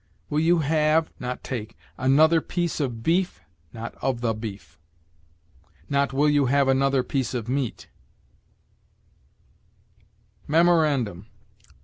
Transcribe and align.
"Will 0.31 0.39
you 0.39 0.57
have 0.65 1.11
[not, 1.19 1.43
take] 1.43 1.77
another 1.95 2.41
piece 2.41 2.79
of 2.79 3.03
beef 3.03 3.39
[not, 3.71 3.93
of 4.01 4.21
the 4.21 4.33
beef]?" 4.33 4.77
not, 5.89 6.11
"Will 6.11 6.27
you 6.27 6.47
have 6.47 6.67
another 6.67 7.03
piece 7.03 7.35
of 7.35 7.47
meat?" 7.47 7.87
MEMORANDUM. 10.47 11.27